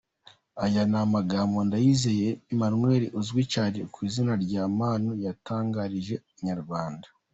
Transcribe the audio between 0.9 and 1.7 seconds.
amagambo